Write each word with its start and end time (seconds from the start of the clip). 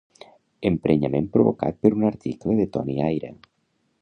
Emprenyament 0.69 1.29
provocat 1.37 1.79
per 1.85 1.93
un 2.01 2.09
article 2.11 2.59
de 2.63 2.67
Toni 2.79 3.01
Aira. 3.11 3.35